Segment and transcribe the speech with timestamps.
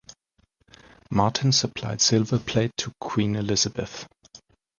[1.11, 4.07] Martin supplied silver plate to Queen Elizabeth.